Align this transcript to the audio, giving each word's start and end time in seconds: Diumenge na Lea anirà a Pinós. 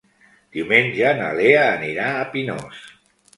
Diumenge 0.55 1.11
na 1.19 1.27
Lea 1.41 1.59
anirà 1.67 2.09
a 2.15 2.25
Pinós. 2.33 2.81